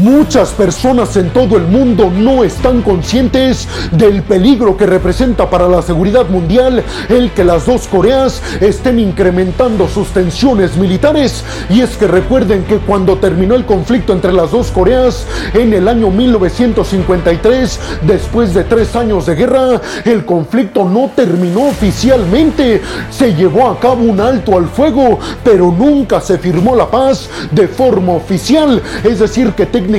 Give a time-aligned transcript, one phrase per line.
[0.00, 5.82] Muchas personas en todo el mundo no están conscientes del peligro que representa para la
[5.82, 11.44] seguridad mundial el que las dos Coreas estén incrementando sus tensiones militares.
[11.68, 15.86] Y es que recuerden que cuando terminó el conflicto entre las dos Coreas en el
[15.86, 22.80] año 1953, después de tres años de guerra, el conflicto no terminó oficialmente.
[23.10, 27.68] Se llevó a cabo un alto al fuego, pero nunca se firmó la paz de
[27.68, 28.80] forma oficial.
[29.04, 29.89] Es decir, que técnicamente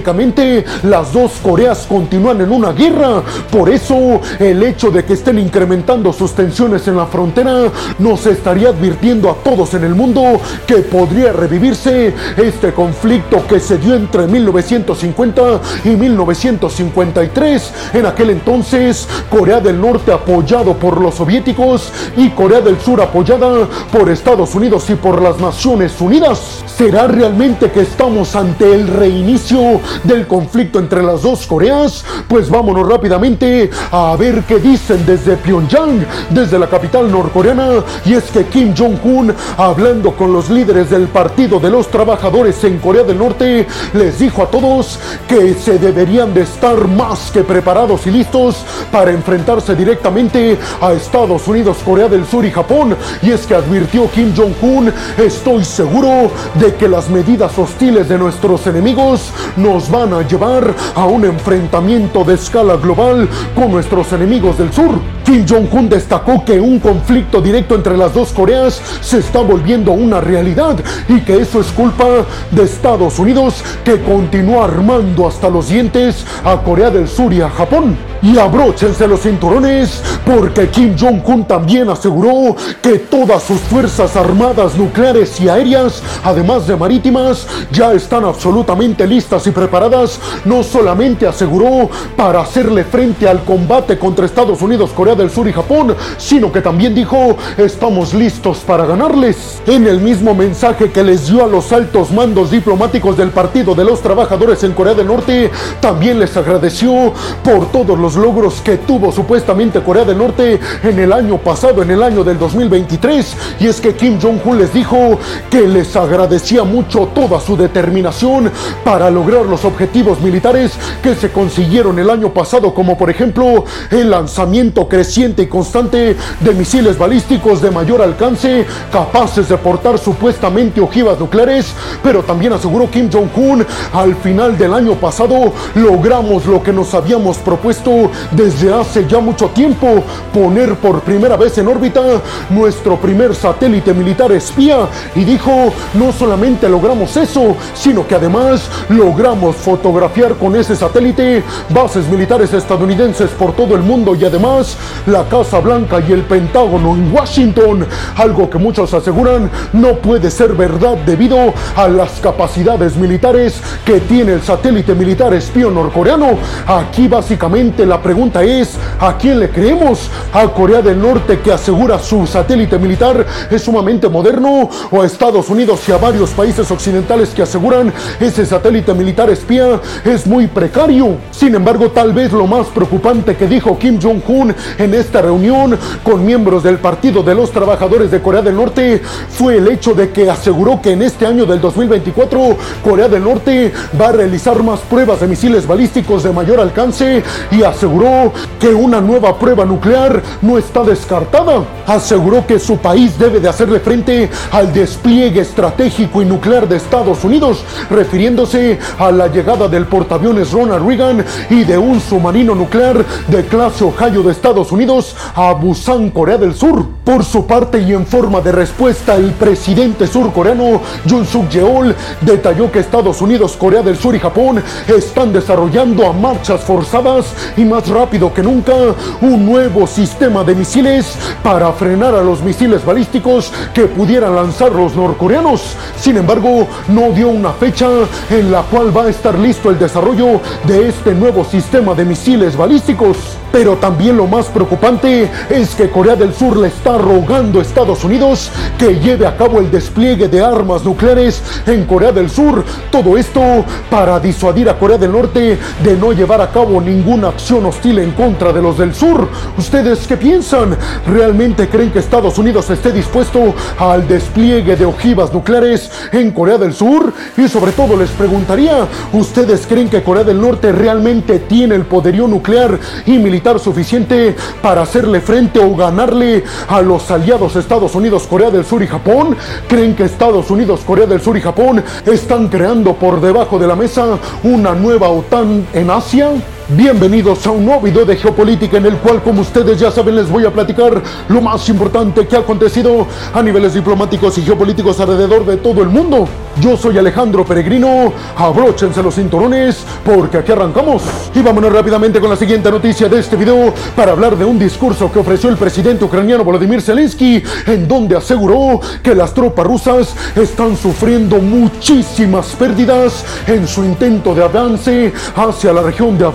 [0.84, 3.22] las dos Coreas continúan en una guerra.
[3.52, 8.70] Por eso el hecho de que estén incrementando sus tensiones en la frontera nos estaría
[8.70, 14.28] advirtiendo a todos en el mundo que podría revivirse este conflicto que se dio entre
[14.28, 17.74] 1950 y 1953.
[17.94, 23.68] En aquel entonces, Corea del Norte apoyado por los soviéticos y Corea del Sur apoyada
[23.92, 26.64] por Estados Unidos y por las Naciones Unidas.
[26.66, 32.04] ¿Será realmente que estamos ante el reinicio del conflicto entre las dos Coreas?
[32.28, 37.84] Pues vámonos rápidamente a ver qué dicen desde Pyongyang, desde la capital norcoreana.
[38.06, 42.80] Y es que Kim Jong-un, hablando con los líderes del Partido de los Trabajadores en
[42.80, 48.06] Corea del Norte, les dijo a todos que se deberían de estar más que preparados
[48.08, 52.96] y listos para enfrentarse directamente a Estados Unidos, Corea del Sur y Japón.
[53.22, 58.66] Y es que advirtió Kim Jong-un, estoy seguro de que las medidas hostiles de nuestros
[58.68, 59.32] enemigos
[59.72, 65.00] nos van a llevar a un enfrentamiento de escala global con nuestros enemigos del sur.
[65.24, 70.20] Kim Jong-un destacó que un conflicto directo entre las dos Coreas se está volviendo una
[70.20, 70.76] realidad
[71.08, 72.06] y que eso es culpa
[72.52, 77.50] de Estados Unidos que continúa armando hasta los dientes a Corea del Sur y a
[77.50, 78.11] Japón.
[78.24, 85.40] Y abróchense los cinturones porque Kim Jong-un también aseguró que todas sus fuerzas armadas nucleares
[85.42, 92.42] y aéreas, además de marítimas, ya están absolutamente listas y preparadas, no solamente aseguró para
[92.42, 96.94] hacerle frente al combate contra Estados Unidos, Corea del Sur y Japón, sino que también
[96.94, 99.62] dijo, estamos listos para ganarles.
[99.66, 103.86] En el mismo mensaje que les dio a los altos mandos diplomáticos del Partido de
[103.86, 107.14] los Trabajadores en Corea del Norte, también les agradeció
[107.44, 111.92] por todos los logros que tuvo supuestamente Corea del Norte en el año pasado, en
[111.92, 113.38] el año del 2023.
[113.60, 118.52] Y es que Kim Jong-un les dijo que les agradecía mucho toda su determinación
[118.84, 124.10] para lograr los objetivos militares que se consiguieron el año pasado, como por ejemplo el
[124.10, 131.20] lanzamiento creciente y constante de misiles balísticos de mayor alcance, capaces de portar supuestamente ojivas
[131.20, 131.74] nucleares,
[132.04, 137.38] pero también aseguró Kim Jong-un, al final del año pasado logramos lo que nos habíamos
[137.38, 138.01] propuesto
[138.32, 140.04] desde hace ya mucho tiempo,
[140.34, 142.02] poner por primera vez en órbita
[142.50, 149.56] nuestro primer satélite militar espía, y dijo, no solamente logramos eso, sino que además logramos
[149.56, 155.60] fotografiar con ese satélite bases militares estadounidenses por todo el mundo y además la Casa
[155.60, 157.86] Blanca y el Pentágono en Washington,
[158.16, 164.34] algo que muchos aseguran no puede ser verdad debido a las capacidades militares que tiene
[164.34, 166.38] el satélite militar espía norcoreano.
[166.68, 170.10] Aquí básicamente la pregunta es, ¿a quién le creemos?
[170.32, 174.70] ¿A Corea del Norte que asegura su satélite militar es sumamente moderno?
[174.90, 179.82] ¿O a Estados Unidos y a varios países occidentales que aseguran ese satélite militar espía
[180.06, 181.18] es muy precario?
[181.32, 186.26] Sin embargo, tal vez lo más preocupante que dijo Kim Jong-un en esta reunión con
[186.26, 190.30] miembros del Partido de los Trabajadores de Corea del Norte fue el hecho de que
[190.30, 195.20] aseguró que en este año del 2024 Corea del Norte va a realizar más pruebas
[195.20, 197.22] de misiles balísticos de mayor alcance
[197.52, 201.64] y aseguró que una nueva prueba nuclear no está descartada.
[201.88, 207.24] Aseguró que su país debe de hacerle frente al despliegue estratégico y nuclear de Estados
[207.24, 213.46] Unidos, refiriéndose a la llegada del portaaviones Ronald Reagan y de un submarino nuclear de
[213.48, 216.86] clase Ohio de Estados Unidos a Busan, Corea del Sur.
[217.04, 222.72] Por su parte y en forma de respuesta, el presidente surcoreano Jun Suk Yeol detalló
[222.72, 227.34] que Estados Unidos, Corea del Sur y Japón están desarrollando a marchas forzadas
[227.66, 228.74] más rápido que nunca
[229.22, 234.96] un nuevo sistema de misiles para frenar a los misiles balísticos que pudieran lanzar los
[234.96, 235.76] norcoreanos.
[235.98, 237.90] Sin embargo, no dio una fecha
[238.30, 242.56] en la cual va a estar listo el desarrollo de este nuevo sistema de misiles
[242.56, 243.41] balísticos.
[243.52, 248.04] Pero también lo más preocupante es que Corea del Sur le está rogando a Estados
[248.04, 252.64] Unidos que lleve a cabo el despliegue de armas nucleares en Corea del Sur.
[252.90, 253.42] Todo esto
[253.90, 258.12] para disuadir a Corea del Norte de no llevar a cabo ninguna acción hostil en
[258.12, 259.28] contra de los del sur.
[259.58, 260.78] ¿Ustedes qué piensan?
[261.08, 266.74] ¿Realmente creen que Estados Unidos esté dispuesto al despliegue de ojivas nucleares en Corea del
[266.74, 267.12] Sur?
[267.38, 272.28] Y sobre todo les preguntaría, ¿ustedes creen que Corea del Norte realmente tiene el poderío
[272.28, 278.50] nuclear y militar suficiente para hacerle frente o ganarle a los aliados Estados Unidos, Corea
[278.50, 279.36] del Sur y Japón?
[279.68, 283.76] ¿Creen que Estados Unidos, Corea del Sur y Japón están creando por debajo de la
[283.76, 286.32] mesa una nueva OTAN en Asia?
[286.78, 290.30] Bienvenidos a un nuevo video de geopolítica en el cual, como ustedes ya saben, les
[290.30, 295.46] voy a platicar lo más importante que ha acontecido a niveles diplomáticos y geopolíticos alrededor
[295.46, 296.30] de todo el mundo.
[296.62, 301.02] Yo soy Alejandro Peregrino, abróchense los cinturones porque aquí arrancamos.
[301.34, 305.12] Y vámonos rápidamente con la siguiente noticia de este video para hablar de un discurso
[305.12, 310.78] que ofreció el presidente ucraniano Volodymyr Zelensky en donde aseguró que las tropas rusas están
[310.78, 316.26] sufriendo muchísimas pérdidas en su intento de avance hacia la región de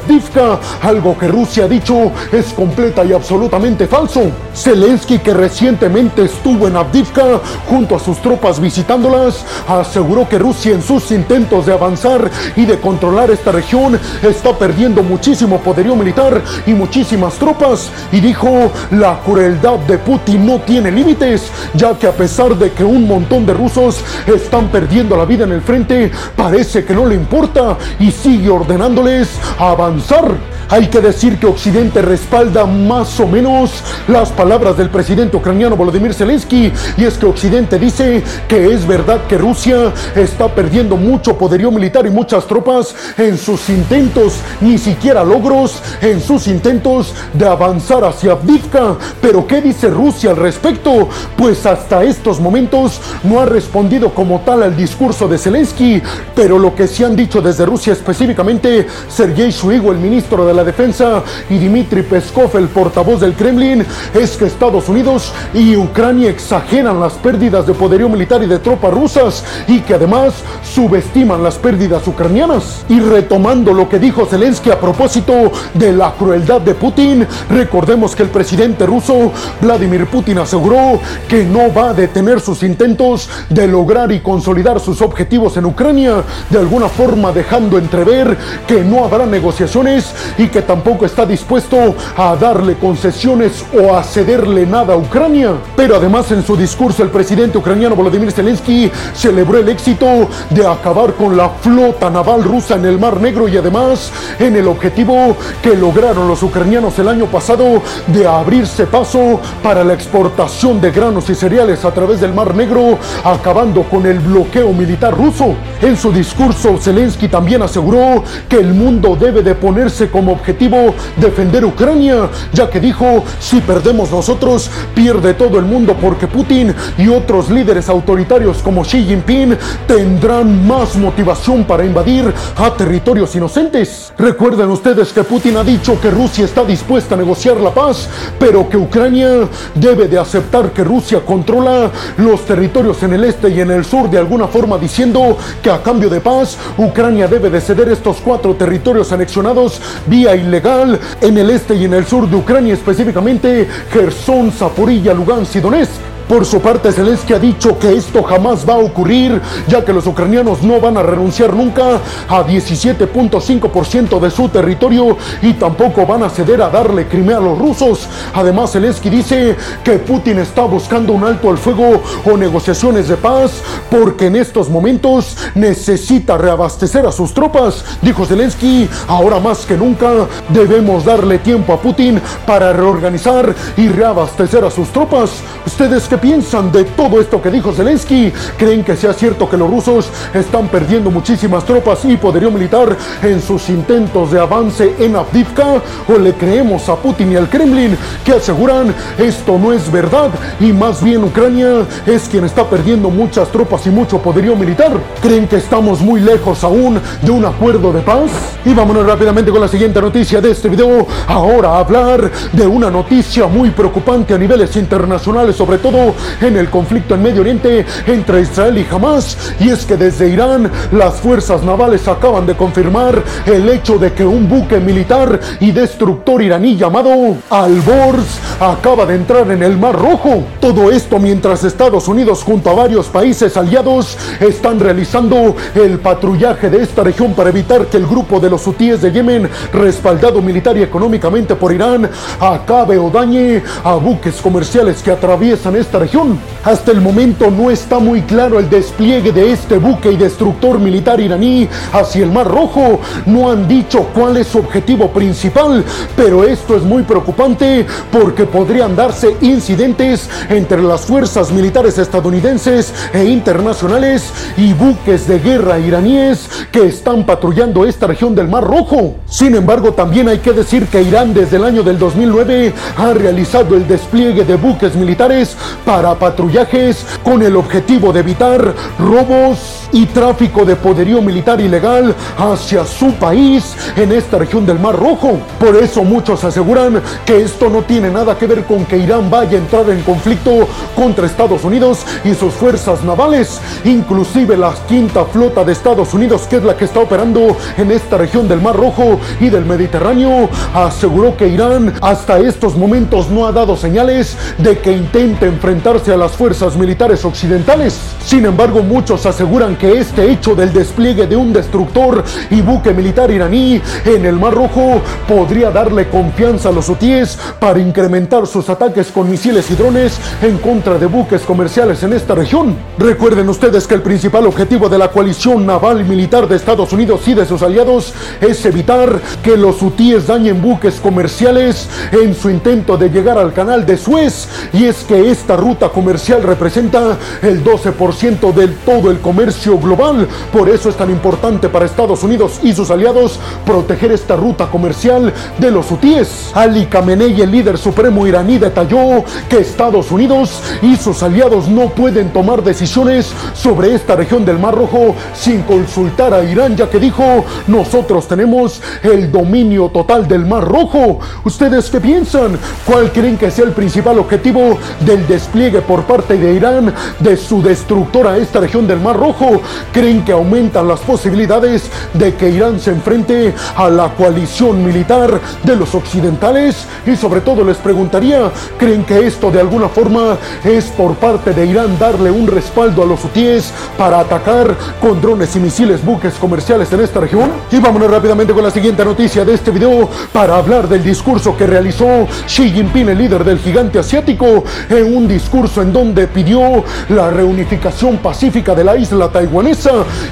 [0.82, 4.30] Algo que Rusia ha dicho es completa y absolutamente falso.
[4.54, 10.82] Zelensky, que recientemente estuvo en Avdivka junto a sus tropas visitándolas, aseguró que Rusia en
[10.82, 16.72] sus intentos de avanzar y de controlar esta región está perdiendo muchísimo poderío militar y
[16.72, 22.56] muchísimas tropas y dijo la crueldad de Putin no tiene límites, ya que a pesar
[22.56, 26.94] de que un montón de rusos están perdiendo la vida en el frente, parece que
[26.94, 33.20] no le importa y sigue ordenándoles avanzar Defensor hay que decir que Occidente respalda más
[33.20, 33.70] o menos
[34.08, 39.26] las palabras del presidente ucraniano Volodymyr Zelensky y es que Occidente dice que es verdad
[39.28, 45.22] que Rusia está perdiendo mucho poderío militar y muchas tropas en sus intentos, ni siquiera
[45.22, 48.96] logros en sus intentos de avanzar hacia Avdivka.
[49.20, 51.08] Pero ¿qué dice Rusia al respecto?
[51.36, 56.02] Pues hasta estos momentos no ha respondido como tal al discurso de Zelensky,
[56.34, 60.64] pero lo que sí han dicho desde Rusia específicamente Sergei Shoigu, el ministro de la
[60.64, 66.98] Defensa, y Dmitry Peskov, el portavoz del Kremlin, es que Estados Unidos y Ucrania exageran
[67.00, 72.06] las pérdidas de poderío militar y de tropas rusas y que además subestiman las pérdidas
[72.06, 72.84] ucranianas.
[72.88, 78.22] Y retomando lo que dijo Zelensky a propósito de la crueldad de Putin, recordemos que
[78.22, 80.98] el presidente ruso Vladimir Putin aseguró
[81.28, 86.22] que no va a detener sus intentos de lograr y consolidar sus objetivos en Ucrania,
[86.50, 88.36] de alguna forma dejando entrever
[88.66, 94.66] que no habrá negociaciones y que tampoco está dispuesto a darle concesiones o a cederle
[94.66, 95.52] nada a Ucrania.
[95.76, 101.14] Pero además en su discurso el presidente ucraniano Volodymyr Zelensky celebró el éxito de acabar
[101.14, 105.76] con la flota naval rusa en el Mar Negro y además en el objetivo que
[105.76, 111.34] lograron los ucranianos el año pasado de abrirse paso para la exportación de granos y
[111.34, 115.54] cereales a través del Mar Negro, acabando con el bloqueo militar ruso.
[115.80, 121.64] En su discurso Zelensky también aseguró que el mundo debe de poner como objetivo defender
[121.64, 127.50] Ucrania, ya que dijo, si perdemos nosotros, pierde todo el mundo porque Putin y otros
[127.50, 129.56] líderes autoritarios como Xi Jinping
[129.86, 134.12] tendrán más motivación para invadir a territorios inocentes.
[134.18, 138.08] Recuerden ustedes que Putin ha dicho que Rusia está dispuesta a negociar la paz,
[138.38, 143.60] pero que Ucrania debe de aceptar que Rusia controla los territorios en el este y
[143.60, 147.60] en el sur de alguna forma diciendo que a cambio de paz Ucrania debe de
[147.60, 152.36] ceder estos cuatro territorios anexionados vía ilegal en el este y en el sur de
[152.36, 156.15] Ucrania, específicamente Gerson, Zaporilla, Lugansk y Donetsk.
[156.28, 160.08] Por su parte, Zelensky ha dicho que esto jamás va a ocurrir, ya que los
[160.08, 166.30] ucranianos no van a renunciar nunca a 17.5% de su territorio y tampoco van a
[166.30, 168.08] ceder a darle Crimea a los rusos.
[168.34, 173.62] Además, Zelensky dice que Putin está buscando un alto al fuego o negociaciones de paz
[173.88, 177.84] porque en estos momentos necesita reabastecer a sus tropas.
[178.02, 180.10] Dijo Zelensky, ahora más que nunca
[180.48, 185.30] debemos darle tiempo a Putin para reorganizar y reabastecer a sus tropas.
[185.64, 188.32] ¿Ustedes qué piensan de todo esto que dijo Zelensky?
[188.56, 193.40] ¿Creen que sea cierto que los rusos están perdiendo muchísimas tropas y poderío militar en
[193.40, 195.82] sus intentos de avance en Avdivka?
[196.08, 200.30] ¿O le creemos a Putin y al Kremlin que aseguran esto no es verdad
[200.60, 204.92] y más bien Ucrania es quien está perdiendo muchas tropas y mucho poderío militar?
[205.20, 208.30] ¿Creen que estamos muy lejos aún de un acuerdo de paz?
[208.64, 211.06] Y vámonos rápidamente con la siguiente noticia de este video.
[211.26, 216.05] Ahora hablar de una noticia muy preocupante a niveles internacionales, sobre todo
[216.40, 219.36] en el conflicto en Medio Oriente entre Israel y Hamas.
[219.60, 224.24] Y es que desde Irán las fuerzas navales acaban de confirmar el hecho de que
[224.24, 230.44] un buque militar y destructor iraní llamado Al-Bors acaba de entrar en el Mar Rojo.
[230.60, 236.82] Todo esto mientras Estados Unidos junto a varios países aliados están realizando el patrullaje de
[236.82, 240.82] esta región para evitar que el grupo de los hutíes de Yemen, respaldado militar y
[240.82, 242.08] económicamente por Irán,
[242.40, 246.38] acabe o dañe a buques comerciales que atraviesan esta región.
[246.64, 251.20] Hasta el momento no está muy claro el despliegue de este buque y destructor militar
[251.20, 253.00] iraní hacia el Mar Rojo.
[253.26, 255.84] No han dicho cuál es su objetivo principal,
[256.16, 263.24] pero esto es muy preocupante porque podrían darse incidentes entre las fuerzas militares estadounidenses e
[263.24, 269.16] internacionales y buques de guerra iraníes que están patrullando esta región del Mar Rojo.
[269.26, 273.76] Sin embargo, también hay que decir que Irán desde el año del 2009 ha realizado
[273.76, 280.64] el despliegue de buques militares para patrullajes con el objetivo de evitar robos y tráfico
[280.64, 285.38] de poderío militar ilegal hacia su país en esta región del Mar Rojo.
[285.60, 289.56] Por eso muchos aseguran que esto no tiene nada que ver con que Irán vaya
[289.56, 293.60] a entrar en conflicto contra Estados Unidos y sus fuerzas navales.
[293.84, 298.18] Inclusive la quinta flota de Estados Unidos, que es la que está operando en esta
[298.18, 303.52] región del Mar Rojo y del Mediterráneo, aseguró que Irán hasta estos momentos no ha
[303.52, 305.46] dado señales de que intente
[305.86, 307.98] a las fuerzas militares occidentales.
[308.24, 313.30] Sin embargo, muchos aseguran que este hecho del despliegue de un destructor y buque militar
[313.30, 319.12] iraní en el Mar Rojo podría darle confianza a los hutíes para incrementar sus ataques
[319.12, 322.74] con misiles y drones en contra de buques comerciales en esta región.
[322.98, 327.34] Recuerden ustedes que el principal objetivo de la coalición naval militar de Estados Unidos y
[327.34, 333.08] de sus aliados es evitar que los hutíes dañen buques comerciales en su intento de
[333.08, 338.76] llegar al canal de Suez y es que esta ruta comercial representa el 12% del
[338.76, 340.28] todo el comercio global.
[340.52, 345.32] Por eso es tan importante para Estados Unidos y sus aliados proteger esta ruta comercial
[345.58, 346.52] de los hutíes.
[346.54, 352.32] Ali Khamenei, el líder supremo iraní, detalló que Estados Unidos y sus aliados no pueden
[352.32, 357.44] tomar decisiones sobre esta región del Mar Rojo sin consultar a Irán, ya que dijo,
[357.66, 361.18] nosotros tenemos el dominio total del Mar Rojo.
[361.44, 362.56] ¿Ustedes qué piensan?
[362.86, 365.55] ¿Cuál creen que sea el principal objetivo del despliegue
[365.86, 369.62] por parte de Irán de su destructora esta región del Mar Rojo?
[369.90, 375.76] creen que aumentan las posibilidades de que Irán se enfrente a la coalición militar de
[375.76, 376.84] los occidentales?
[377.06, 381.64] Y sobre todo les preguntaría, ¿creen que esto de alguna forma es por parte de
[381.64, 386.92] Irán darle un respaldo a los hutíes para atacar con drones y misiles buques comerciales
[386.92, 387.50] en esta región?
[387.72, 391.66] Y vámonos rápidamente con la siguiente noticia de este video para hablar del discurso que
[391.66, 397.28] realizó Xi Jinping, el líder del gigante asiático, en un discurso en donde pidió la
[397.28, 399.66] reunificación pacífica de la isla Taiwán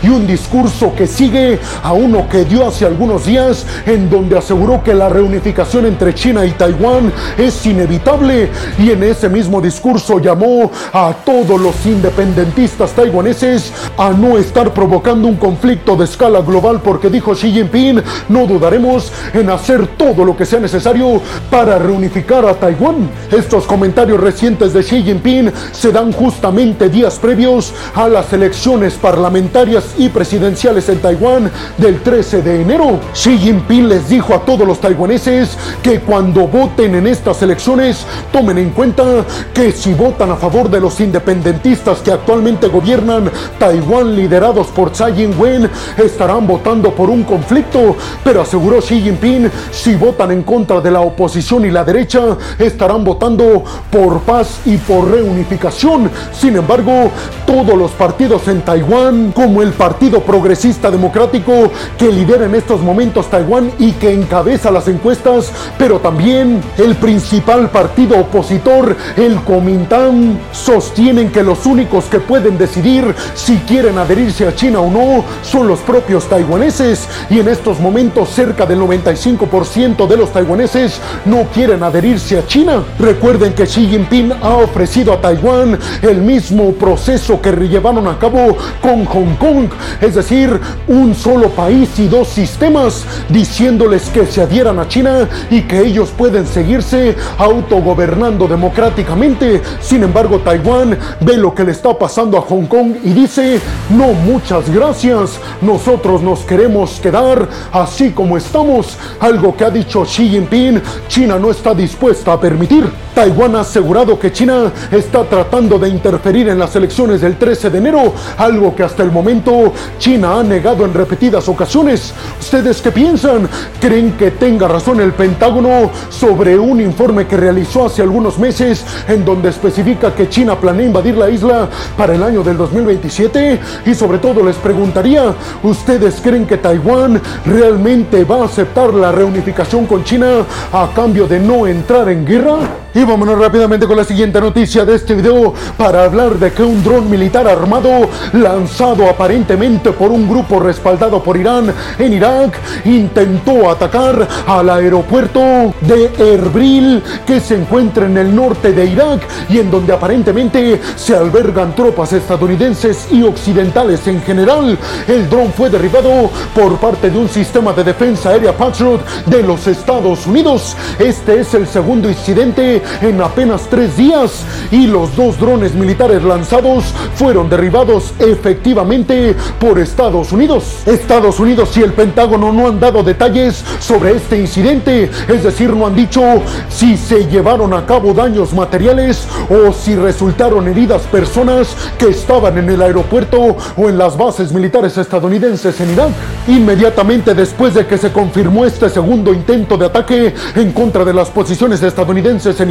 [0.02, 4.82] y un discurso que sigue a uno que dio hace algunos días en donde aseguró
[4.82, 10.70] que la reunificación entre China y Taiwán es inevitable y en ese mismo discurso llamó
[10.94, 17.11] a todos los independentistas taiwaneses a no estar provocando un conflicto de escala global porque
[17.11, 21.20] dijo Xi Jinping, no dudaremos en hacer todo lo que sea necesario
[21.50, 23.11] para reunificar a Taiwán.
[23.30, 29.95] Estos comentarios recientes de Xi Jinping se dan justamente días previos a las elecciones parlamentarias
[29.99, 33.01] y presidenciales en Taiwán del 13 de enero.
[33.13, 38.59] Xi Jinping les dijo a todos los taiwaneses que cuando voten en estas elecciones tomen
[38.59, 39.05] en cuenta
[39.53, 45.23] que si votan a favor de los independentistas que actualmente gobiernan Taiwán liderados por Tsai
[45.23, 50.91] Ing-wen estarán votando por un conflicto, pero aseguró Xi Jinping si votan en contra de
[50.91, 56.11] la oposición y la derecha estarán votando por paz y por reunificación.
[56.33, 57.11] Sin embargo,
[57.47, 63.29] todos los partidos en Taiwán como el Partido Progresista Democrático que lidera en estos momentos
[63.29, 71.31] Taiwán y que encabeza las encuestas, pero también el principal partido opositor, el Kuomintang, sostienen
[71.31, 75.81] que los únicos que pueden decidir si quieren adherirse a China o no son los
[75.81, 82.38] propios taiwaneses y en estos momentos cerca del 95% de los taiwaneses no quieren adherirse
[82.38, 82.85] a China.
[82.99, 88.57] Recuerden que Xi Jinping ha ofrecido a Taiwán el mismo proceso que llevaron a cabo
[88.83, 89.69] con Hong Kong,
[90.00, 95.62] es decir, un solo país y dos sistemas, diciéndoles que se adhieran a China y
[95.62, 99.62] que ellos pueden seguirse autogobernando democráticamente.
[99.81, 104.12] Sin embargo, Taiwán ve lo que le está pasando a Hong Kong y dice, no,
[104.12, 110.83] muchas gracias, nosotros nos queremos quedar así como estamos, algo que ha dicho Xi Jinping,
[111.07, 112.90] China no está dispuesta a permitir.
[113.14, 117.78] Taiwán ha asegurado que China Está tratando de interferir en las elecciones del 13 de
[117.78, 122.12] enero, algo que hasta el momento China ha negado en repetidas ocasiones.
[122.40, 123.49] ¿Ustedes qué piensan?
[123.80, 129.25] ¿Creen que tenga razón el Pentágono sobre un informe que realizó hace algunos meses en
[129.25, 133.61] donde especifica que China planea invadir la isla para el año del 2027?
[133.87, 139.87] Y sobre todo les preguntaría, ¿ustedes creen que Taiwán realmente va a aceptar la reunificación
[139.87, 142.84] con China a cambio de no entrar en guerra?
[142.97, 146.81] Y vámonos rápidamente con la siguiente noticia de este video para hablar de que un
[146.85, 154.29] dron militar armado lanzado aparentemente por un grupo respaldado por Irán en Irak intentó atacar
[154.47, 155.41] al aeropuerto
[155.81, 161.17] de Erbil que se encuentra en el norte de Irak y en donde aparentemente se
[161.17, 164.79] albergan tropas estadounidenses y occidentales en general.
[165.09, 169.67] El dron fue derribado por parte de un sistema de defensa aérea Patriot de los
[169.67, 170.77] Estados Unidos.
[171.01, 176.85] Este es el segundo incidente en apenas tres días y los dos drones militares lanzados
[177.14, 180.83] fueron derribados efectivamente por Estados Unidos.
[180.87, 185.87] Estados Unidos y el Pentágono no han dado detalles sobre este incidente, es decir, no
[185.87, 186.23] han dicho
[186.69, 192.71] si se llevaron a cabo daños materiales o si resultaron heridas personas que estaban en
[192.71, 196.11] el aeropuerto o en las bases militares estadounidenses en Irak.
[196.49, 201.31] Inmediatamente después de que se confirmó este segundo intento de ataque en contra de las
[201.31, 202.71] posiciones estadounidenses en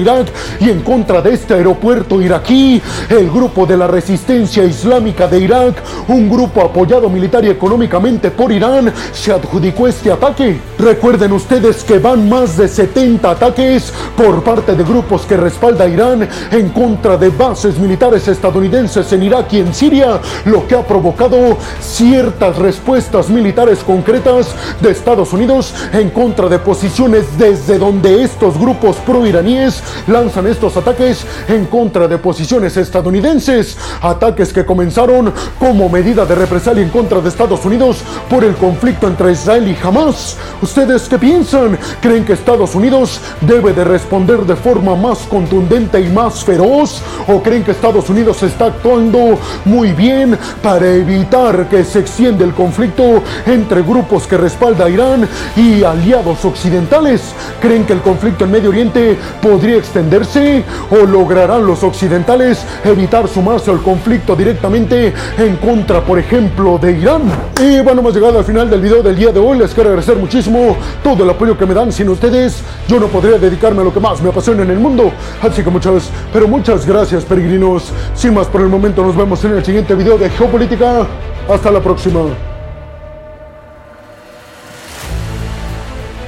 [0.60, 5.76] Y en contra de este aeropuerto iraquí, el grupo de la resistencia islámica de Irak,
[6.10, 10.60] un grupo apoyado militar y económicamente por Irán, se adjudicó este ataque.
[10.78, 16.28] Recuerden ustedes que van más de 70 ataques por parte de grupos que respalda Irán
[16.52, 21.58] en contra de bases militares estadounidenses en Irak y en Siria, lo que ha provocado
[21.80, 28.98] ciertas respuestas militares concretas de Estados Unidos en contra de posiciones desde donde estos grupos
[29.06, 36.36] pro-iraníes lanzan estos ataques en contra de posiciones estadounidenses, ataques que comenzaron como medida de
[36.36, 40.38] represalia en contra de Estados Unidos por el conflicto entre Israel y Hamas.
[40.62, 41.78] ¿Ustedes qué piensan?
[42.02, 47.02] ¿Creen que Estados Unidos debe de responder de forma más contundente y más feroz?
[47.28, 52.54] ¿O creen que Estados Unidos está actuando muy bien para evitar que se extienda el
[52.54, 57.22] conflicto entre grupos que respalda a Irán y aliados occidentales?
[57.62, 60.64] ¿Creen que el conflicto en Medio Oriente podría extenderse?
[60.90, 67.24] ¿O lograrán los occidentales evitar sumarse al conflicto directamente en contra, por ejemplo, de Irán?
[67.62, 69.58] Y bueno, hemos llegado al final del video del día de hoy.
[69.58, 71.92] Les quiero agradecer muchísimo todo el apoyo que me dan.
[71.92, 75.12] Sin ustedes, yo no podría dedicarme a lo que más me apasiona en el mundo.
[75.42, 77.92] Así que muchas, pero muchas gracias, peregrinos.
[78.16, 81.06] Sin más por el momento, nos vemos en el siguiente video de Geopolítica.
[81.50, 82.53] Hasta la próxima.